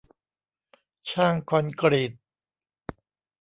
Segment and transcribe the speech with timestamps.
[1.09, 2.11] ช่างคอนกรีต